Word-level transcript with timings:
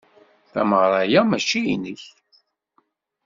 Tameɣra-a 0.51 1.21
mačči 1.29 1.59
inek. 1.73 2.03